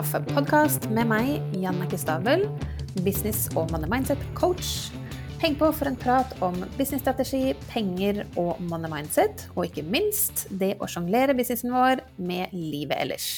kaffepodkast 0.00 0.86
med 0.96 1.10
meg, 1.10 1.42
Jannicke 1.60 1.98
Stabel, 2.00 2.46
business- 3.04 3.50
og 3.52 3.68
money 3.68 3.88
mindset-coach. 3.90 4.94
Heng 5.42 5.58
på 5.60 5.68
for 5.76 5.90
en 5.90 5.98
prat 6.00 6.30
om 6.40 6.56
businessstrategi, 6.78 7.52
penger 7.68 8.22
og 8.40 8.62
money 8.70 8.88
mindset, 8.88 9.44
og 9.52 9.66
ikke 9.66 9.84
minst 9.84 10.46
det 10.62 10.78
å 10.80 10.88
sjonglere 10.88 11.36
businessen 11.36 11.74
vår 11.74 12.00
med 12.16 12.54
livet 12.56 12.96
ellers. 12.96 13.28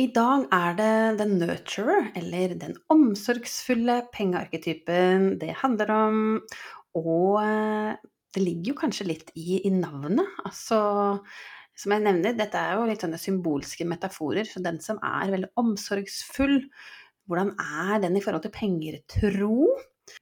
I 0.00 0.08
dag 0.16 0.46
er 0.48 0.78
det 0.80 0.94
den 1.20 1.36
nurturer, 1.42 2.08
eller 2.16 2.56
den 2.64 2.78
omsorgsfulle 2.94 4.00
pengearketypen 4.16 5.34
det 5.42 5.58
handler 5.60 5.92
om. 5.98 6.22
Og 6.96 7.42
eh, 7.42 8.00
det 8.32 8.42
ligger 8.48 8.72
jo 8.72 8.80
kanskje 8.80 9.10
litt 9.12 9.28
i, 9.36 9.60
i 9.60 9.74
navnet. 9.76 10.24
Altså 10.48 10.80
som 11.78 11.94
jeg 11.94 12.04
nevner, 12.04 12.36
dette 12.38 12.60
er 12.60 12.76
jo 12.78 12.86
litt 12.88 13.02
sånne 13.02 13.18
symbolske 13.20 13.86
metaforer. 13.88 14.46
Så 14.46 14.62
den 14.62 14.78
som 14.82 15.00
er 15.02 15.32
veldig 15.34 15.50
omsorgsfull, 15.60 16.60
hvordan 17.28 17.54
er 17.58 18.04
den 18.04 18.18
i 18.18 18.22
forhold 18.24 18.44
til 18.46 18.54
penger, 18.54 19.00
tro? 19.10 19.72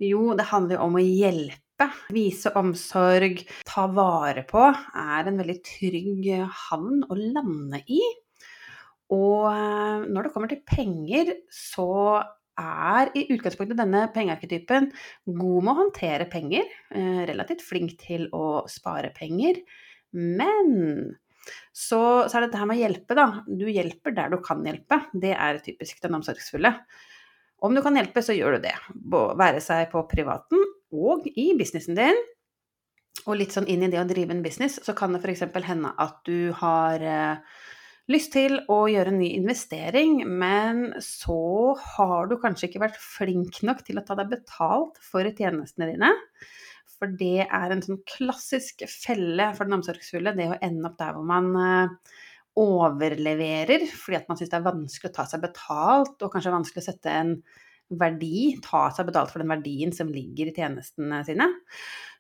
Jo, 0.03 0.33
det 0.39 0.49
handler 0.53 0.79
jo 0.79 0.87
om 0.87 0.97
å 0.97 1.03
hjelpe, 1.03 1.89
vise 2.15 2.53
omsorg, 2.59 3.43
ta 3.69 3.87
vare 3.91 4.47
på. 4.49 4.65
Er 4.97 5.29
en 5.29 5.41
veldig 5.43 5.59
trygg 5.67 6.29
havn 6.69 7.03
å 7.11 7.19
lande 7.19 7.83
i. 7.91 8.01
Og 9.13 9.49
eh, 9.51 10.07
når 10.09 10.25
det 10.29 10.33
kommer 10.33 10.53
til 10.53 10.63
penger, 10.65 11.35
så 11.53 12.23
er 12.61 13.11
i 13.17 13.27
utgangspunktet 13.33 13.81
denne 13.81 14.07
pengearketypen 14.15 14.91
god 15.27 15.65
med 15.65 15.73
å 15.73 15.79
håndtere 15.83 16.29
penger. 16.33 16.69
Eh, 16.95 17.25
relativt 17.29 17.65
flink 17.67 17.97
til 18.01 18.29
å 18.37 18.63
spare 18.71 19.13
penger. 19.17 19.61
Men 20.17 21.13
så, 21.73 22.29
så, 22.29 22.37
er 22.37 22.45
det 22.45 22.53
dette 22.53 22.67
med 22.69 22.79
å 22.79 22.83
hjelpe, 22.83 23.17
da. 23.19 23.27
Du 23.47 23.65
hjelper 23.71 24.15
der 24.17 24.33
du 24.33 24.39
kan 24.45 24.63
hjelpe. 24.67 25.01
Det 25.13 25.33
er 25.35 25.63
typisk 25.65 26.03
den 26.05 26.19
omsorgsfulle. 26.19 26.75
Om 27.63 27.77
du 27.77 27.83
kan 27.85 27.97
hjelpe, 27.99 28.23
så 28.25 28.35
gjør 28.35 28.57
du 28.57 28.67
det. 28.67 28.75
Være 29.39 29.63
seg 29.63 29.89
på 29.93 30.05
privaten 30.11 30.63
og 30.93 31.29
i 31.33 31.53
businessen 31.59 31.99
din. 31.99 32.19
Og 33.27 33.37
litt 33.39 33.55
sånn 33.55 33.69
inn 33.71 33.85
i 33.87 33.91
det 33.93 34.01
å 34.01 34.09
drive 34.09 34.35
en 34.35 34.43
business, 34.43 34.81
så 34.83 34.95
kan 34.99 35.15
det 35.15 35.23
f.eks. 35.23 35.45
hende 35.69 35.93
at 36.01 36.19
du 36.27 36.51
har 36.59 37.05
eh, 37.07 37.61
lyst 38.11 38.33
til 38.35 38.57
å 38.73 38.81
gjøre 38.91 39.13
en 39.13 39.21
ny 39.21 39.29
investering, 39.37 40.23
men 40.27 40.89
så 41.05 41.77
har 41.95 42.31
du 42.31 42.39
kanskje 42.43 42.71
ikke 42.71 42.83
vært 42.83 42.99
flink 42.99 43.63
nok 43.67 43.85
til 43.87 44.01
å 44.01 44.05
ta 44.07 44.17
deg 44.19 44.33
betalt 44.33 44.99
for 45.05 45.29
tjenestene 45.29 45.93
dine. 45.93 46.11
For 47.03 47.17
det 47.19 47.49
er 47.49 47.73
en 47.75 47.81
sånn 47.83 47.99
klassisk 48.07 48.85
felle 48.87 49.49
for 49.57 49.67
den 49.67 49.81
omsorgsfulle, 49.81 50.37
det 50.39 50.53
å 50.53 50.61
ende 50.63 50.87
opp 50.87 51.01
der 51.01 51.17
hvor 51.17 51.27
man 51.27 51.49
eh, 51.59 52.13
overleverer 52.63 53.89
fordi 53.91 54.21
at 54.21 54.29
man 54.31 54.39
syns 54.39 54.53
det 54.53 54.61
er 54.61 54.69
vanskelig 54.69 55.11
å 55.11 55.17
ta 55.17 55.27
seg 55.27 55.43
betalt, 55.43 56.15
og 56.23 56.31
kanskje 56.31 56.55
vanskelig 56.55 56.85
å 56.85 56.87
sette 56.87 57.17
en 57.25 57.33
verdi, 57.99 58.53
ta 58.63 58.87
seg 58.95 59.09
betalt 59.09 59.33
for 59.33 59.43
den 59.43 59.51
verdien 59.51 59.91
som 59.93 60.13
ligger 60.15 60.49
i 60.49 60.55
tjenestene 60.55 61.19
sine. 61.27 61.49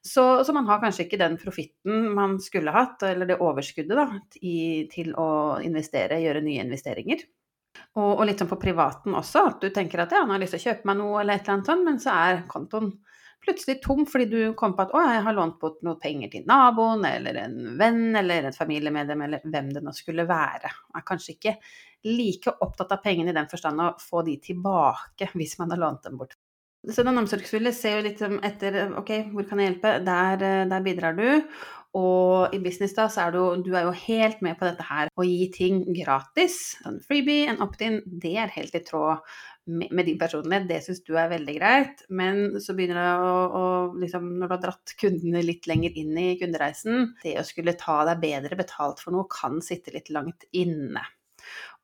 Så, 0.03 0.25
så 0.42 0.55
man 0.56 0.66
har 0.66 0.83
kanskje 0.83 1.06
ikke 1.06 1.20
den 1.20 1.38
profitten 1.38 2.10
man 2.16 2.34
skulle 2.42 2.75
hatt, 2.75 3.05
eller 3.06 3.30
det 3.30 3.38
overskuddet, 3.38 3.94
da, 3.94 4.08
i, 4.42 4.56
til 4.91 5.14
å 5.14 5.60
investere, 5.62 6.19
gjøre 6.25 6.42
nye 6.42 6.66
investeringer. 6.66 7.22
Og, 7.94 8.19
og, 8.19 8.25
litt 8.28 8.42
sånn 8.42 8.50
på 8.50 8.60
privaten 8.60 9.14
også, 9.16 9.47
at 9.53 9.62
du 9.62 9.70
tenker 9.72 10.03
at 10.03 10.12
ja, 10.12 10.25
nå 10.25 10.34
har 10.34 10.41
jeg 10.41 10.48
lyst 10.48 10.56
til 10.58 10.62
å 10.62 10.66
kjøpe 10.66 10.91
meg 10.91 10.98
noe, 10.98 11.20
eller 11.22 11.38
et 11.38 11.47
eller 11.47 11.55
annet 11.55 11.70
sånt, 11.70 11.86
men 11.86 12.03
så 12.03 12.16
er 12.19 12.42
kontoen 12.50 12.91
plutselig 13.42 13.80
tom 13.82 14.04
fordi 14.08 14.26
du 14.30 14.54
kom 14.58 14.76
på 14.76 14.84
at 14.86 14.92
'å, 14.94 15.02
jeg 15.12 15.22
har 15.26 15.36
lånt 15.36 15.58
bort 15.60 15.82
noen 15.82 15.98
penger 16.02 16.30
til 16.30 16.44
naboen', 16.48 17.04
eller 17.08 17.40
en 17.44 17.58
venn, 17.78 18.16
eller 18.16 18.48
et 18.48 18.56
familiemedlem, 18.58 19.22
eller 19.26 19.40
hvem 19.44 19.72
det 19.74 19.82
nå 19.82 19.92
skulle 19.94 20.26
være. 20.28 20.70
Jeg 20.70 21.00
er 21.02 21.08
kanskje 21.10 21.34
ikke 21.36 21.56
like 22.04 22.54
opptatt 22.60 22.92
av 22.92 23.02
pengene 23.02 23.31
i 23.31 23.36
den 23.36 23.50
forstand 23.50 23.81
å 23.81 23.92
få 24.00 24.25
de 24.26 24.36
tilbake 24.38 25.31
hvis 25.34 25.58
man 25.58 25.70
har 25.70 25.78
lånt 25.78 26.02
dem 26.08 26.16
bort. 26.19 26.34
Så 26.91 27.04
den 27.06 27.19
omsorgsfulle 27.20 27.70
ser 27.72 28.00
jo 28.00 28.06
litt 28.08 28.22
etter 28.22 28.81
'ok, 28.98 29.12
hvor 29.32 29.48
kan 29.48 29.58
jeg 29.58 29.75
hjelpe', 29.75 30.04
der, 30.04 30.42
eh, 30.42 30.69
der 30.69 30.81
bidrar 30.82 31.16
du. 31.16 31.42
Og 31.98 32.54
i 32.56 32.58
business 32.64 32.94
da, 32.97 33.04
så 33.12 33.26
er 33.26 33.34
du, 33.34 33.41
du 33.66 33.75
er 33.76 33.84
jo 33.84 33.92
helt 34.06 34.41
med 34.44 34.56
på 34.56 34.64
dette 34.64 34.84
her. 34.88 35.10
Å 35.12 35.26
gi 35.28 35.48
ting 35.53 35.82
gratis. 35.92 36.78
En 36.88 36.97
freebie, 37.04 37.44
en 37.50 37.60
opt-in, 37.64 38.00
det 38.06 38.32
er 38.41 38.54
helt 38.54 38.78
i 38.78 38.84
tråd 38.86 39.20
med 39.66 40.06
din 40.08 40.19
personlighet, 40.19 40.64
det 40.66 40.81
syns 40.82 41.04
du 41.06 41.12
er 41.14 41.31
veldig 41.31 41.54
greit. 41.54 42.04
Men 42.10 42.60
så 42.62 42.75
begynner 42.75 42.98
det 42.98 43.12
å, 43.22 43.34
å 43.58 43.64
liksom, 44.00 44.26
Når 44.41 44.48
du 44.48 44.54
har 44.56 44.62
dratt 44.64 44.94
kundene 44.98 45.44
litt 45.44 45.69
lenger 45.70 45.98
inn 46.00 46.16
i 46.19 46.32
kundereisen, 46.41 47.12
det 47.22 47.36
å 47.38 47.47
skulle 47.47 47.76
ta 47.78 48.02
deg 48.08 48.22
bedre 48.25 48.58
betalt 48.58 49.02
for 49.02 49.14
noe 49.14 49.31
kan 49.31 49.60
sitte 49.62 49.94
litt 49.94 50.10
langt 50.14 50.48
inne. 50.50 51.04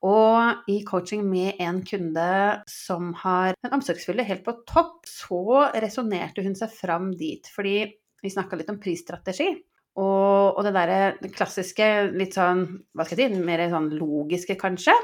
Og 0.06 0.70
i 0.70 0.80
coaching 0.86 1.24
med 1.26 1.58
en 1.62 1.80
kunde 1.86 2.28
som 2.70 3.10
har 3.24 3.56
en 3.66 3.78
omsorgsfulle 3.78 4.26
helt 4.26 4.44
på 4.47 4.54
topp, 4.68 5.02
så 5.10 5.68
resonnerte 5.74 6.44
hun 6.47 6.54
seg 6.58 6.70
fram 6.74 7.10
dit. 7.18 7.47
Fordi 7.54 7.80
vi 8.22 8.30
snakka 8.30 8.58
litt 8.58 8.70
om 8.70 8.78
prisstrategi. 8.82 9.50
Og, 9.98 10.59
og 10.59 10.62
det 10.66 10.75
derre 10.76 11.31
klassiske, 11.34 11.86
litt 12.14 12.36
sånn, 12.36 12.66
hva 12.94 13.06
skal 13.06 13.19
jeg 13.19 13.32
si, 13.34 13.42
mer 13.42 13.64
sånn 13.72 13.91
logiske 13.98 14.54
kanskje, 14.60 14.94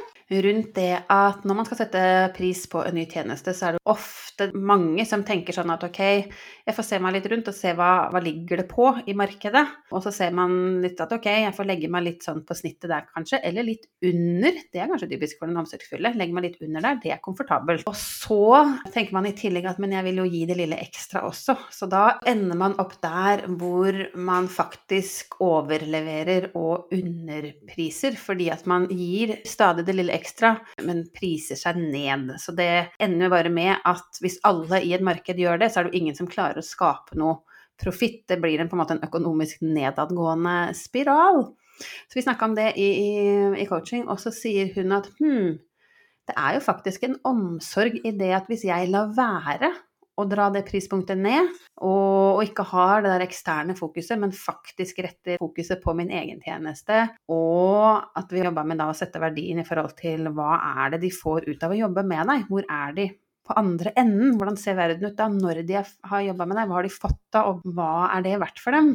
rundt 0.45 0.71
det 0.79 1.03
at 1.13 1.43
når 1.45 1.59
man 1.59 1.67
skal 1.69 1.81
sette 1.83 2.03
pris 2.37 2.63
på 2.71 2.81
en 2.87 2.95
ny 2.97 3.05
tjeneste, 3.11 3.53
så 3.57 3.69
er 3.69 3.77
det 3.77 3.83
ofte 3.91 4.49
mange 4.55 5.05
som 5.09 5.25
tenker 5.27 5.57
sånn 5.57 5.73
at 5.75 5.83
ok, 5.85 6.01
jeg 6.65 6.77
får 6.77 6.87
se 6.87 7.01
meg 7.03 7.17
litt 7.17 7.27
rundt 7.33 7.51
og 7.51 7.57
se 7.57 7.75
hva, 7.77 7.91
hva 8.13 8.23
ligger 8.23 8.63
det 8.63 8.69
på 8.71 8.87
i 9.11 9.17
markedet. 9.19 9.65
Og 9.93 10.05
så 10.07 10.15
ser 10.15 10.33
man 10.37 10.81
litt 10.85 11.03
at 11.03 11.13
ok, 11.13 11.29
jeg 11.45 11.57
får 11.57 11.69
legge 11.69 11.91
meg 11.93 12.07
litt 12.07 12.25
sånn 12.25 12.45
på 12.47 12.57
snittet 12.57 12.89
der 12.93 13.09
kanskje, 13.11 13.43
eller 13.45 13.67
litt 13.67 13.91
under. 14.07 14.63
Det 14.73 14.81
er 14.81 14.89
kanskje 14.93 15.11
typisk 15.13 15.43
for 15.43 15.51
den 15.51 15.61
omsorgsfulle. 15.61 16.15
Legge 16.17 16.39
meg 16.39 16.49
litt 16.49 16.65
under 16.65 16.87
der, 16.89 17.03
det 17.03 17.15
er 17.17 17.23
komfortabelt. 17.25 17.85
Og 17.91 17.99
så 17.99 18.63
tenker 18.95 19.19
man 19.19 19.29
i 19.29 19.35
tillegg 19.37 19.69
at 19.75 19.83
men 19.83 19.99
jeg 19.99 20.09
vil 20.09 20.23
jo 20.23 20.29
gi 20.31 20.45
det 20.49 20.59
lille 20.63 20.81
ekstra 20.81 21.27
også. 21.29 21.59
Så 21.75 21.91
da 21.91 22.07
ender 22.31 22.59
man 22.59 22.79
opp 22.81 22.97
der 23.05 23.45
hvor 23.59 23.99
man 24.17 24.49
faktisk 24.49 24.84
faktisk 24.85 25.39
overleverer 25.41 26.51
og 26.59 26.93
underpriser, 26.93 28.17
fordi 28.21 28.51
at 28.53 28.67
man 28.67 28.87
gir 28.91 29.39
stadig 29.47 29.87
det 29.87 29.95
lille 29.97 30.13
ekstra, 30.13 30.59
men 30.85 31.07
priser 31.15 31.57
seg 31.57 31.79
ned. 31.81 32.35
Så 32.39 32.53
det 32.53 32.93
ender 33.01 33.27
jo 33.27 33.33
bare 33.33 33.51
med 33.51 33.81
at 33.85 34.21
hvis 34.21 34.41
alle 34.45 34.83
i 34.85 34.93
et 34.93 35.05
marked 35.05 35.41
gjør 35.41 35.59
det, 35.59 35.71
så 35.73 35.81
er 35.81 35.85
det 35.85 35.95
jo 35.95 36.03
ingen 36.03 36.17
som 36.17 36.29
klarer 36.29 36.61
å 36.61 36.65
skape 36.65 37.17
noe 37.17 37.41
profitt. 37.81 38.27
Det 38.29 38.39
blir 38.41 38.61
en, 38.61 38.69
på 38.69 38.77
en 38.77 38.83
måte 38.83 38.99
en 38.99 39.07
økonomisk 39.07 39.65
nedadgående 39.65 40.75
spiral. 40.77 41.47
Så 41.81 42.19
vi 42.19 42.27
snakka 42.27 42.45
om 42.45 42.55
det 42.55 42.75
i, 42.77 42.91
i, 42.93 43.63
i, 43.65 43.67
coaching, 43.67 44.05
og 44.07 44.21
så 44.21 44.31
sier 44.35 44.69
hun 44.77 44.93
at 44.95 45.09
hm, 45.17 45.57
det 46.29 46.37
er 46.37 46.59
jo 46.59 46.65
faktisk 46.65 47.09
en 47.09 47.19
omsorg 47.25 47.97
i 48.05 48.13
det 48.15 48.31
at 48.37 48.47
hvis 48.53 48.69
jeg 48.69 48.93
lar 48.93 49.11
være 49.17 49.73
å 50.15 50.27
dra 50.31 50.47
det 50.55 50.63
prispunktet 50.69 51.19
ned, 51.19 51.51
og, 51.83 52.39
og, 52.39 52.43
ikke 52.47 52.67
har 52.71 53.03
det 53.03 53.13
der 53.15 53.25
eksterne 53.27 53.75
fokuset, 53.79 54.19
men 54.21 54.35
faktisk 54.35 55.03
retter 55.05 55.41
fokuset 55.43 55.83
på 55.83 55.95
min 55.99 56.13
egen 56.15 56.41
tjeneste, 56.45 57.01
og 57.35 58.15
at 58.15 58.33
vi 58.33 58.45
jobber 58.45 58.69
med 58.69 58.81
da 58.83 58.91
å 58.93 58.97
sette 58.97 59.23
verdien 59.23 59.63
i 59.63 59.67
forhold 59.67 59.97
til 59.99 60.31
hva 60.35 60.57
er 60.85 60.95
det 60.95 61.05
de 61.07 61.13
får 61.15 61.49
ut 61.51 61.67
av 61.67 61.75
å 61.75 61.83
jobbe 61.85 62.07
med 62.07 62.31
deg, 62.31 62.49
hvor 62.51 62.67
er 62.71 62.97
de 62.97 63.11
på 63.45 63.57
andre 63.61 63.93
enden, 64.01 64.37
hvordan 64.39 64.57
ser 64.57 64.77
verden 64.79 65.05
ut 65.11 65.19
da 65.19 65.29
når 65.29 65.65
de 65.69 65.77
har 65.83 66.27
jobba 66.31 66.47
med 66.49 66.59
deg, 66.59 66.69
hva 66.69 66.79
har 66.79 66.87
de 66.87 66.93
fått 66.95 67.39
av, 67.39 67.51
og 67.51 67.75
hva 67.77 68.11
er 68.15 68.25
det 68.25 68.39
verdt 68.41 68.63
for 68.63 68.77
dem? 68.77 68.95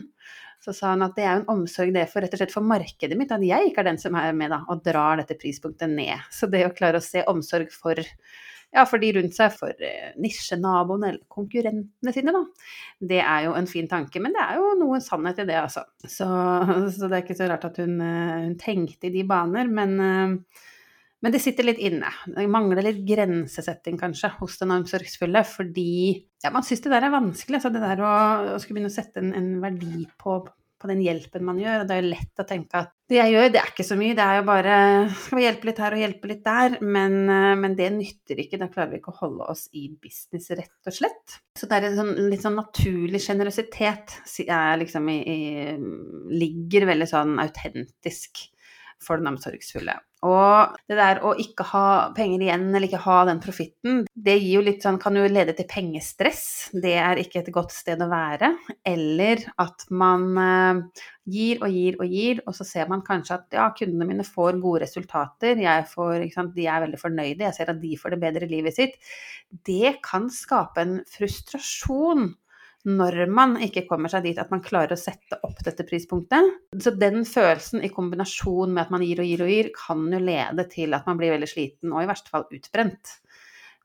Så 0.60 0.74
sa 0.76 0.92
han 0.92 1.06
at 1.06 1.16
det 1.16 1.24
er 1.24 1.38
en 1.38 1.52
omsorg 1.54 1.94
det 1.96 2.08
for 2.12 2.24
rett 2.24 2.34
og 2.36 2.42
slett 2.42 2.54
for 2.56 2.66
markedet 2.68 3.16
mitt, 3.20 3.32
at 3.32 3.44
jeg 3.46 3.70
ikke 3.70 3.84
er 3.84 3.92
den 3.92 4.02
som 4.02 4.18
er 4.20 4.34
med 4.36 4.52
da, 4.52 4.64
og 4.68 4.82
drar 4.84 5.22
dette 5.22 5.38
prispunktet 5.40 5.92
ned. 5.92 6.26
Så 6.34 6.50
det 6.52 6.66
å 6.68 6.74
klare 6.76 7.00
å 7.00 7.06
se 7.06 7.24
omsorg 7.32 7.72
for 7.72 8.02
ja, 8.76 8.86
for 8.86 9.02
de 9.02 9.10
rundt 9.16 9.34
seg, 9.34 9.54
for 9.58 9.86
eh, 9.86 10.12
nisjenaboene 10.22 11.10
eller 11.10 11.22
konkurrentene 11.32 12.14
sine, 12.14 12.34
da. 12.36 12.44
Det 13.12 13.22
er 13.24 13.48
jo 13.48 13.56
en 13.58 13.70
fin 13.70 13.90
tanke, 13.90 14.22
men 14.22 14.36
det 14.36 14.44
er 14.44 14.60
jo 14.60 14.76
noe 14.78 15.00
sannhet 15.02 15.42
i 15.42 15.48
det, 15.50 15.58
altså. 15.58 15.86
Så, 16.04 16.28
så 16.96 17.08
det 17.08 17.16
er 17.18 17.24
ikke 17.24 17.38
så 17.40 17.50
rart 17.50 17.66
at 17.70 17.80
hun, 17.82 17.98
eh, 18.06 18.36
hun 18.46 18.58
tenkte 18.62 19.10
i 19.10 19.14
de 19.16 19.26
baner, 19.30 19.72
men, 19.74 19.96
eh, 20.06 20.68
men 21.20 21.34
det 21.36 21.42
sitter 21.44 21.66
litt 21.66 21.82
inne. 21.84 22.14
Det 22.30 22.46
mangler 22.52 22.86
litt 22.86 23.02
grensesetting, 23.10 23.98
kanskje, 24.00 24.32
hos 24.38 24.62
den 24.62 24.78
omsorgsfulle, 24.78 25.42
fordi 25.50 25.90
ja, 26.46 26.54
man 26.54 26.64
syns 26.64 26.86
det 26.86 26.94
der 26.94 27.10
er 27.10 27.18
vanskelig. 27.18 27.58
Altså 27.60 27.74
det 27.74 27.82
der 27.84 28.06
å, 28.06 28.14
å 28.54 28.62
skulle 28.62 28.78
begynne 28.78 28.94
å 28.94 29.00
sette 29.00 29.20
en, 29.24 29.34
en 29.36 29.50
verdi 29.66 30.06
på, 30.22 30.38
på 30.80 30.90
den 30.92 31.02
hjelpen 31.04 31.46
man 31.46 31.60
gjør. 31.60 31.84
Og 31.84 31.90
det 31.90 31.96
er 31.96 32.02
jo 32.04 32.12
lett 32.14 32.42
å 32.42 32.48
tenke 32.48 32.82
at 32.82 32.94
det 33.10 33.18
jeg 33.18 33.34
gjør, 33.34 33.48
det 33.54 33.62
er 33.62 33.72
ikke 33.72 33.86
så 33.88 33.98
mye, 33.98 34.16
det 34.18 34.26
er 34.26 34.36
jo 34.38 34.44
bare 34.46 34.74
skal 35.18 35.40
vi 35.40 35.46
hjelpe 35.48 35.70
litt 35.70 35.80
her 35.82 35.96
og 35.96 36.02
hjelpe 36.04 36.30
litt 36.30 36.44
der, 36.46 36.76
men, 36.86 37.16
eh, 37.34 37.54
men 37.58 37.78
det 37.80 37.90
nytter 37.96 38.44
ikke. 38.44 38.60
Da 38.62 38.70
klarer 38.70 38.94
vi 38.94 39.00
ikke 39.02 39.14
å 39.16 39.20
holde 39.24 39.50
oss 39.50 39.66
i 39.74 39.88
business, 39.90 40.52
rett 40.60 40.92
og 40.92 40.98
slett. 41.00 41.40
Så 41.58 41.70
det 41.70 41.80
er 41.80 41.90
en 41.90 41.98
sånn, 42.00 42.14
litt 42.30 42.46
sånn 42.46 42.60
naturlig 42.60 43.24
sjenerøsitet 43.26 44.20
liksom 44.80 45.10
ligger 46.30 46.86
veldig 46.90 47.10
sånn 47.10 47.36
autentisk 47.42 48.46
for 49.04 49.20
den 49.20 49.34
omsorgsfulle. 49.34 49.98
Og 50.28 50.74
det 50.90 50.98
der 51.00 51.22
å 51.24 51.32
ikke 51.40 51.64
ha 51.70 51.84
penger 52.16 52.42
igjen, 52.44 52.66
eller 52.74 52.90
ikke 52.90 53.00
ha 53.06 53.22
den 53.30 53.40
profitten, 53.44 54.02
det 54.12 54.36
gir 54.42 54.58
jo 54.58 54.64
litt 54.66 54.84
sånn, 54.84 55.00
kan 55.00 55.16
jo 55.16 55.24
lede 55.32 55.56
til 55.56 55.68
pengestress. 55.70 56.42
Det 56.76 56.98
er 57.00 57.22
ikke 57.22 57.40
et 57.40 57.52
godt 57.56 57.72
sted 57.72 58.04
å 58.04 58.10
være. 58.12 58.52
Eller 58.88 59.46
at 59.64 59.86
man 59.96 60.26
eh, 60.44 61.06
gir 61.32 61.64
og 61.64 61.72
gir 61.72 62.00
og 62.02 62.12
gir, 62.18 62.44
og 62.44 62.58
så 62.58 62.68
ser 62.68 62.92
man 62.92 63.06
kanskje 63.06 63.38
at 63.38 63.58
ja, 63.62 63.70
kundene 63.78 64.10
mine 64.10 64.28
får 64.28 64.60
gode 64.60 64.84
resultater, 64.84 65.64
får, 65.94 66.28
de 66.58 66.68
er 66.68 66.84
veldig 66.84 67.00
fornøyde, 67.00 67.46
jeg 67.48 67.56
ser 67.56 67.72
at 67.72 67.80
de 67.80 67.96
får 68.00 68.16
det 68.16 68.22
bedre 68.26 68.50
i 68.50 68.54
livet 68.58 68.76
sitt. 68.76 69.00
Det 69.66 69.96
kan 70.04 70.28
skape 70.34 70.84
en 70.84 71.00
frustrasjon 71.16 72.34
når 72.90 73.26
man 73.32 73.56
ikke 73.64 73.86
kommer 73.90 74.12
seg 74.12 74.26
dit 74.26 74.40
at 74.42 74.52
man 74.54 74.64
klarer 74.66 74.96
å 74.96 75.00
sette 75.00 75.38
opp 75.46 75.62
dette 75.66 75.86
prispunktet. 75.88 76.48
Så 76.82 76.94
den 76.98 77.24
følelsen 77.28 77.84
i 77.86 77.92
kombinasjon 77.94 78.74
med 78.74 78.86
at 78.86 78.94
man 78.94 79.06
gir 79.06 79.22
og 79.22 79.30
gir 79.30 79.46
og 79.46 79.52
gir, 79.52 79.72
kan 79.76 80.06
jo 80.10 80.22
lede 80.24 80.66
til 80.72 80.96
at 80.98 81.08
man 81.10 81.20
blir 81.20 81.36
veldig 81.36 81.50
sliten 81.50 81.94
og 81.94 82.04
i 82.04 82.10
verste 82.10 82.34
fall 82.34 82.48
utbrent. 82.56 83.20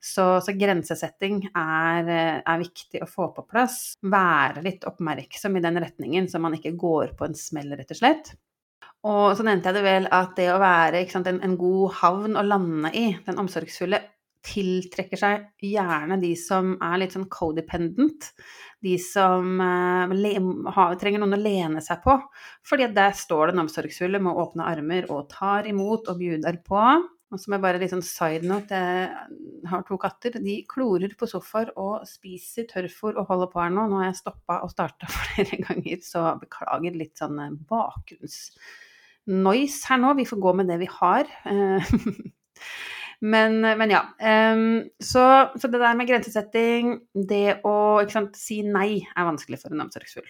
Så, 0.05 0.25
så 0.45 0.53
grensesetting 0.53 1.47
er, 1.57 2.09
er, 2.45 2.57
viktig 2.61 3.01
å 3.01 3.09
få 3.09 3.31
på 3.33 3.47
plass. 3.49 3.95
Være 4.05 4.65
litt 4.67 4.85
oppmerksom 4.89 5.57
i 5.57 5.63
den 5.65 5.81
retningen, 5.81 6.29
så 6.29 6.41
man 6.45 6.59
ikke 6.59 6.75
går 6.77 7.15
på 7.17 7.25
en 7.25 7.37
smell, 7.39 7.73
rett 7.73 7.95
og 7.95 8.01
slett. 8.03 8.35
Og 9.09 9.33
så 9.37 9.45
nevnte 9.45 9.71
jeg 9.71 9.79
det 9.79 9.85
vel 9.85 10.09
at 10.13 10.37
det 10.37 10.51
å 10.53 10.61
være 10.61 11.03
sant, 11.13 11.29
en, 11.29 11.41
en 11.45 11.57
god 11.61 11.97
havn 12.03 12.37
å 12.41 12.45
lande 12.45 12.93
i, 12.97 13.07
den 13.25 13.41
omsorgsfulle, 13.41 14.01
tiltrekker 14.45 15.21
seg 15.21 15.47
gjerne 15.65 16.19
de 16.23 16.35
som 16.39 16.75
er 16.83 17.01
litt 17.01 17.15
sånn 17.17 17.29
codependent. 17.33 18.31
De 18.85 18.99
som 19.01 19.61
uh, 19.61 20.13
har, 20.77 20.97
trenger 21.01 21.21
noen 21.23 21.39
å 21.39 21.41
lene 21.41 21.81
seg 21.85 22.03
på. 22.05 22.19
Fordi 22.69 22.85
der 22.95 23.13
står 23.17 23.53
den 23.53 23.63
omsorgsfulle 23.65 24.21
med 24.23 24.41
åpne 24.45 24.69
armer 24.69 25.05
og 25.13 25.29
tar 25.33 25.63
imot 25.71 26.09
og 26.13 26.21
bjuder 26.21 26.57
på. 26.67 26.83
Og 27.35 27.41
som 27.43 27.57
er 27.57 27.65
bare 27.65 27.81
litt 27.83 27.91
sånn 27.91 28.05
side 28.07 28.47
note, 28.47 28.79
jeg 28.79 29.11
har 29.67 29.83
to 29.89 29.97
katter. 29.99 30.37
De 30.39 30.63
klorer 30.71 31.11
på 31.19 31.27
sofaer 31.27 31.75
og 31.81 32.05
spiser 32.07 32.63
tørrfôr 32.71 33.19
og 33.19 33.27
holder 33.31 33.49
på 33.51 33.63
her 33.63 33.71
nå. 33.75 33.83
Nå 33.91 33.97
har 33.99 34.07
jeg 34.13 34.21
stoppa 34.21 34.55
og 34.63 34.71
starta 34.71 35.07
flere 35.19 35.57
ganger, 35.65 35.99
så 36.07 36.21
beklager 36.39 36.95
litt 37.01 37.17
sånn 37.19 37.39
eh, 37.43 37.59
bakgrunnsnoise 37.73 39.83
her 39.91 39.99
nå. 40.05 40.11
Vi 40.21 40.31
får 40.31 40.39
gå 40.47 40.51
med 40.61 40.67
det 40.71 40.79
vi 40.85 40.89
har. 41.01 41.25
Men, 43.25 43.61
men 43.63 43.93
ja. 43.93 44.03
Um, 44.21 44.83
så, 45.01 45.25
så, 45.57 45.69
det 45.71 45.81
der 45.81 45.97
med 45.97 46.09
grensesetting, 46.11 46.99
det 47.31 47.61
å 47.65 47.77
sant, 48.13 48.37
si 48.37 48.61
nei, 48.67 48.99
er 49.15 49.29
vanskelig 49.31 49.63
for 49.63 49.73
en 49.73 49.87
omsorgsfull. 49.87 50.29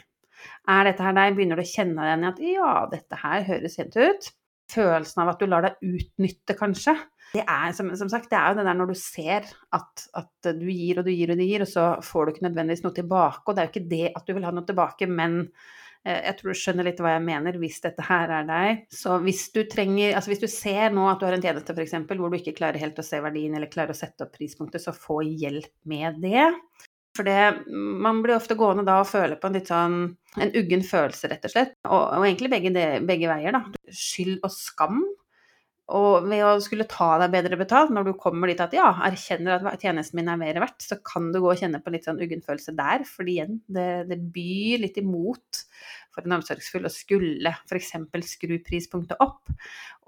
Er 0.71 0.87
dette 0.87 1.03
her 1.03 1.17
deg? 1.17 1.35
Begynner 1.35 1.59
du 1.59 1.65
å 1.65 1.69
kjenne 1.69 1.97
deg 1.99 2.13
igjen 2.13 2.25
i 2.25 2.31
at 2.31 2.43
ja, 2.53 2.73
dette 2.93 3.19
her 3.19 3.47
høres 3.49 3.77
kjent 3.81 3.99
ut? 3.99 4.31
Følelsen 4.73 5.25
av 5.25 5.33
at 5.35 5.43
du 5.43 5.49
lar 5.51 5.67
deg 5.67 5.95
utnytte, 5.95 6.57
kanskje. 6.59 6.95
Det 7.35 7.43
er 7.43 7.73
som, 7.75 7.91
som 7.99 8.11
sagt, 8.13 8.31
det 8.31 8.39
er 8.39 8.53
jo 8.53 8.61
det 8.61 8.67
der 8.69 8.77
når 8.79 8.93
du 8.93 8.99
ser 8.99 9.49
at, 9.75 10.05
at, 10.15 10.51
du 10.55 10.69
gir 10.71 11.01
og 11.01 11.09
du 11.09 11.11
gir 11.11 11.33
og 11.33 11.41
du 11.41 11.45
gir, 11.45 11.65
og 11.65 11.71
så 11.71 11.87
får 12.05 12.27
du 12.27 12.35
ikke 12.35 12.47
nødvendigvis 12.47 12.85
noe 12.85 12.97
tilbake. 12.97 13.43
Og 13.49 13.57
det 13.57 13.63
er 13.63 13.67
jo 13.67 13.73
ikke 13.75 13.91
det 13.91 14.05
at 14.13 14.29
du 14.29 14.37
vil 14.37 14.47
ha 14.47 14.53
noe 14.55 14.69
tilbake, 14.69 15.09
men 15.11 15.41
jeg 16.05 16.37
tror 16.39 16.53
du 16.53 16.59
skjønner 16.61 16.89
litt 16.89 16.99
hva 17.01 17.15
jeg 17.15 17.25
mener 17.25 17.59
hvis 17.61 17.81
dette 17.85 18.05
her 18.05 18.33
er 18.39 18.49
deg. 18.49 18.83
Så 18.93 19.17
hvis 19.25 19.47
du 19.55 19.63
trenger, 19.71 20.13
altså 20.15 20.33
hvis 20.33 20.43
du 20.43 20.49
ser 20.53 20.93
nå 20.93 21.07
at 21.09 21.21
du 21.21 21.29
har 21.29 21.37
en 21.37 21.45
tjeneste 21.45 21.73
f.eks. 21.73 21.97
hvor 22.11 22.33
du 22.33 22.39
ikke 22.39 22.57
klarer 22.59 22.83
helt 22.83 23.01
å 23.01 23.07
se 23.07 23.21
verdien 23.25 23.57
eller 23.57 23.73
klarer 23.73 23.95
å 23.95 23.99
sette 23.99 24.27
opp 24.27 24.35
prispunktet, 24.37 24.85
så 24.85 24.93
få 24.97 25.23
hjelp 25.25 25.73
med 25.89 26.21
det. 26.25 26.51
For 27.15 27.27
det, 27.27 27.67
man 27.71 28.21
blir 28.25 28.35
ofte 28.37 28.57
gående 28.59 28.85
da 28.87 28.99
og 29.01 29.09
føle 29.09 29.39
på 29.39 29.49
en 29.49 29.57
litt 29.57 29.71
sånn 29.71 29.99
en 30.43 30.57
uggen 30.59 30.83
følelse, 30.83 31.31
rett 31.31 31.45
og 31.47 31.53
slett. 31.53 31.77
Og, 31.87 32.01
og 32.19 32.27
egentlig 32.27 32.51
begge, 32.53 32.73
de, 32.75 32.87
begge 33.07 33.31
veier, 33.31 33.55
da. 33.55 33.63
Skyld 33.95 34.41
og 34.43 34.51
skam 34.53 35.05
og 35.93 36.25
ved 36.31 36.41
å 36.41 36.53
skulle 36.65 36.87
ta 36.89 37.19
deg 37.21 37.33
bedre 37.35 37.59
betalt, 37.61 37.91
når 37.93 38.07
du 38.07 38.13
kommer 38.17 38.49
dit 38.49 38.61
at 38.63 38.73
ja, 38.73 38.87
erkjenner 39.05 39.67
at 39.69 39.83
tjenesten 39.85 40.17
min 40.17 40.31
er 40.33 40.39
mer 40.41 40.57
verdt, 40.63 40.81
så 40.81 40.97
kan 41.05 41.29
du 41.33 41.43
gå 41.43 41.51
og 41.53 41.61
kjenne 41.61 41.83
på 41.85 41.93
litt 41.93 42.09
sånn 42.09 42.23
uggen 42.25 42.41
følelse 42.45 42.73
der. 42.79 43.05
Fordi 43.05 43.35
igjen, 43.35 43.59
det, 43.69 43.89
det 44.09 44.19
byr 44.33 44.81
litt 44.87 44.97
imot 45.03 45.61
for 46.15 46.25
en 46.25 46.39
omsorgsfull 46.39 46.89
å 46.89 46.93
skulle 46.93 47.53
f.eks. 47.67 47.93
skru 48.31 48.57
prispunktet 48.65 49.21
opp. 49.21 49.53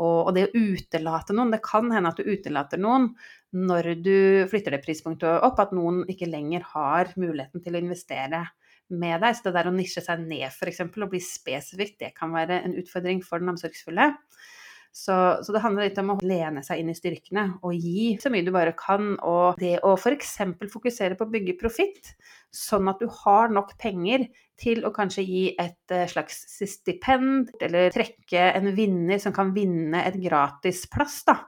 Og, 0.00 0.18
og, 0.22 0.32
det 0.36 0.46
å 0.46 0.64
utelate 0.72 1.36
noen, 1.36 1.52
det 1.52 1.60
kan 1.66 1.92
hende 1.92 2.14
at 2.14 2.22
du 2.22 2.30
utelater 2.30 2.80
noen 2.80 3.10
når 3.56 3.92
du 4.00 4.18
flytter 4.48 4.78
det 4.78 4.82
prispunktet 4.84 5.44
opp, 5.44 5.60
at 5.60 5.76
noen 5.76 6.06
ikke 6.08 6.30
lenger 6.30 6.64
har 6.72 7.12
muligheten 7.20 7.64
til 7.64 7.76
å 7.76 7.84
investere 7.84 8.46
med 8.96 9.20
deg. 9.20 9.36
Så 9.36 9.50
det 9.50 9.58
der 9.58 9.68
å 9.68 9.76
nisje 9.76 10.00
seg 10.04 10.24
ned 10.24 10.48
f.eks. 10.48 10.86
og 10.88 11.10
bli 11.12 11.20
spesifikt, 11.20 12.00
det 12.00 12.14
kan 12.16 12.32
være 12.32 12.62
en 12.64 12.80
utfordring 12.80 13.20
for 13.24 13.44
den 13.44 13.52
omsorgsfulle. 13.52 14.14
Så, 14.96 15.14
så, 15.44 15.52
det 15.52 15.60
handler 15.60 15.90
litt 15.90 15.98
om 16.00 16.14
å 16.14 16.20
lene 16.24 16.62
seg 16.64 16.80
inn 16.80 16.88
i 16.88 16.96
styrkene 16.96 17.42
og 17.60 17.74
gi 17.76 18.14
så 18.22 18.30
mye 18.32 18.46
du 18.46 18.48
bare 18.54 18.72
kan. 18.78 19.12
Og 19.28 19.58
det 19.60 19.74
å 19.84 19.92
f.eks. 19.98 20.38
fokusere 20.72 21.18
på 21.18 21.26
å 21.26 21.32
bygge 21.34 21.58
profitt, 21.60 22.14
sånn 22.48 22.88
at 22.88 23.02
du 23.02 23.10
har 23.20 23.52
nok 23.52 23.74
penger 23.82 24.24
til 24.56 24.86
å 24.88 24.92
kanskje 24.96 25.26
gi 25.26 25.42
et 25.60 25.92
eh, 25.92 26.06
slags 26.08 26.46
stipend, 26.72 27.52
eller 27.60 27.92
trekke 27.92 28.48
en 28.56 28.72
vinner 28.78 29.20
som 29.20 29.36
kan 29.36 29.52
vinne 29.56 30.00
et 30.08 30.16
gratis 30.22 30.86
plass, 30.88 31.20
da 31.28 31.42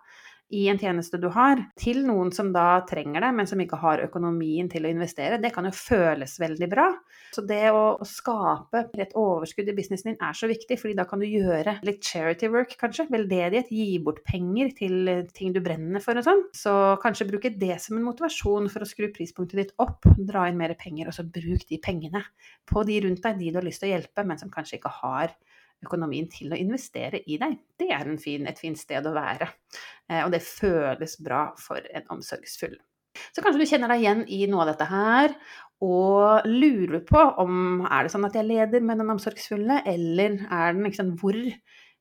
i 0.48 0.64
en 0.68 0.78
tjeneste 0.80 1.18
du 1.20 1.26
har, 1.32 1.60
til 1.76 2.00
noen 2.08 2.30
som 2.32 2.48
da 2.54 2.80
trenger 2.88 3.20
det, 3.20 3.30
men 3.36 3.48
som 3.48 3.60
ikke 3.60 3.78
har 3.82 4.00
økonomien 4.06 4.68
til 4.72 4.86
å 4.86 4.92
investere, 4.92 5.40
det 5.42 5.50
kan 5.52 5.68
jo 5.68 5.72
føles 5.76 6.38
veldig 6.40 6.68
bra. 6.72 6.86
Så 7.34 7.44
det 7.44 7.66
å, 7.74 7.98
skape 8.08 8.86
et 8.96 9.12
overskudd 9.18 9.68
i 9.68 9.74
businessen 9.76 10.14
din 10.14 10.22
er 10.24 10.36
så 10.36 10.48
viktig, 10.48 10.78
fordi 10.80 10.96
da 10.96 11.04
kan 11.08 11.20
du 11.20 11.26
gjøre 11.28 11.76
litt 11.84 12.00
charity 12.04 12.48
work, 12.52 12.72
kanskje. 12.80 13.08
Veldedighet. 13.12 13.68
Gi 13.74 13.98
bort 14.04 14.22
penger 14.26 14.72
til 14.78 15.12
ting 15.36 15.52
du 15.52 15.60
brenner 15.64 16.02
for 16.04 16.16
og 16.16 16.24
sånn. 16.24 16.46
Så 16.56 16.72
kanskje 17.02 17.28
bruke 17.28 17.52
det 17.52 17.76
som 17.84 17.98
en 17.98 18.06
motivasjon 18.06 18.70
for 18.72 18.84
å 18.84 18.88
skru 18.88 19.10
prispunktet 19.12 19.60
ditt 19.60 19.74
opp. 19.84 20.08
Dra 20.16 20.46
inn 20.48 20.58
mer 20.60 20.72
penger, 20.80 21.10
og 21.10 21.18
så 21.18 21.26
bruk 21.28 21.66
de 21.68 21.80
pengene 21.84 22.24
på 22.68 22.86
de 22.88 23.02
rundt 23.04 23.22
deg, 23.24 23.36
de 23.42 23.52
du 23.52 23.60
har 23.60 23.68
lyst 23.68 23.84
til 23.84 23.90
å 23.90 23.94
hjelpe, 23.96 24.24
men 24.24 24.40
som 24.40 24.52
kanskje 24.52 24.80
ikke 24.80 24.96
har 25.02 25.36
økonomien 25.84 26.28
til 26.32 26.52
å 26.52 26.58
investere 26.58 27.22
i 27.26 27.38
deg. 27.40 27.56
Det 27.78 27.90
er 27.94 28.10
fin, 28.22 28.46
et 28.50 28.60
fint 28.60 28.78
sted 28.78 29.06
å 29.06 29.14
være. 29.14 29.48
Eh, 30.10 30.24
og 30.24 30.32
det 30.34 30.44
føles 30.44 31.18
bra 31.22 31.48
for 31.60 31.82
en 31.94 32.08
omsorgsfull. 32.16 32.76
Så 33.34 33.42
kanskje 33.42 33.64
du 33.64 33.68
kjenner 33.68 33.90
deg 33.92 34.04
igjen 34.04 34.22
i 34.30 34.44
noe 34.50 34.64
av 34.64 34.72
dette 34.72 34.86
her, 34.88 35.34
og 35.84 36.46
lurer 36.46 37.02
på 37.06 37.20
om 37.42 37.84
er 37.86 38.06
det 38.06 38.12
sånn 38.14 38.26
at 38.26 38.36
jeg 38.38 38.48
leder 38.48 38.82
med 38.84 38.98
den 39.00 39.12
omsorgsfulle, 39.14 39.82
eller 39.86 40.40
er 40.44 40.74
den 40.74 40.94
sant, 40.94 41.18
hvor, 41.20 41.36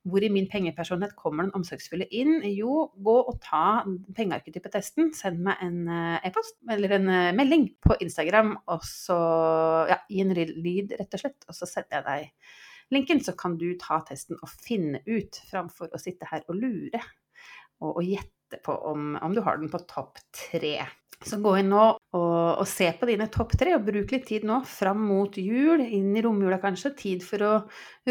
hvor 0.07 0.25
i 0.25 0.31
min 0.33 0.49
pengepersonlighet 0.49 1.17
kommer 1.19 1.45
den 1.45 1.57
omsorgsfulle 1.57 2.07
inn? 2.09 2.39
Jo, 2.49 2.87
gå 3.05 3.17
og 3.19 3.37
ta 3.43 3.83
pengearketypetesten. 4.17 5.11
Send 5.17 5.43
meg 5.45 5.61
en 5.65 5.83
eh, 5.89 6.29
e-post 6.29 6.57
eller 6.73 6.97
en 6.97 7.11
eh, 7.13 7.33
melding 7.37 7.69
på 7.85 7.99
Instagram, 8.05 8.55
og 8.73 8.85
så 8.87 9.19
ja, 9.93 10.01
gi 10.09 10.23
en 10.25 10.33
lyd, 10.37 10.97
rett 10.97 11.19
og 11.19 11.25
slett, 11.25 11.45
og 11.45 11.57
så 11.57 11.69
sender 11.69 11.99
jeg 11.99 12.09
deg 12.09 12.57
linken, 12.93 13.23
så 13.23 13.35
kan 13.37 13.57
du 13.59 13.69
ta 13.79 14.01
testen 14.07 14.39
og 14.41 14.51
finne 14.51 15.03
ut, 15.07 15.41
framfor 15.51 15.93
å 15.93 16.01
sitte 16.01 16.29
her 16.31 16.45
og 16.47 16.59
lure 16.59 17.01
og, 17.81 17.97
og 17.97 18.05
gjette 18.05 18.61
på 18.63 18.77
om, 18.89 19.17
om, 19.21 19.35
du 19.35 19.43
har 19.43 19.59
den 19.59 19.71
på 19.71 19.81
topp 19.89 20.21
tre. 20.35 20.79
Så 21.25 21.39
gå 21.41 21.55
inn 21.57 21.71
nå 21.73 21.83
og, 21.97 22.59
og, 22.61 22.65
se 22.69 22.91
på 22.93 23.07
dine 23.09 23.25
topp 23.33 23.55
tre, 23.57 23.73
og 23.75 23.87
bruk 23.87 24.11
litt 24.13 24.27
tid 24.29 24.45
nå 24.45 24.59
fram 24.69 25.01
mot 25.09 25.37
jul, 25.41 25.81
inn 25.81 26.11
i 26.15 26.21
romjula 26.23 26.59
kanskje. 26.61 26.93
Tid 26.99 27.25
for 27.25 27.45
å 27.45 27.53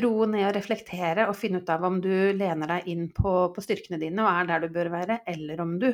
roe 0.02 0.28
ned 0.30 0.48
og 0.48 0.56
reflektere 0.58 1.28
og 1.30 1.38
finne 1.38 1.62
ut 1.62 1.70
av 1.72 1.86
om 1.86 2.00
du 2.02 2.12
lener 2.36 2.74
deg 2.74 2.90
inn 2.92 3.06
på, 3.14 3.36
på 3.54 3.64
styrkene 3.64 4.00
dine 4.02 4.26
og 4.26 4.32
er 4.32 4.50
der 4.50 4.66
du 4.66 4.74
bør 4.74 4.90
være, 4.98 5.20
eller 5.30 5.62
om 5.62 5.76
du 5.82 5.92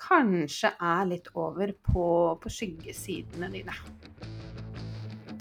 kanskje 0.00 0.74
er 0.76 1.08
litt 1.08 1.32
over 1.36 1.74
på, 1.84 2.04
på 2.40 2.54
skyggesidene 2.60 3.50
dine. 3.52 3.76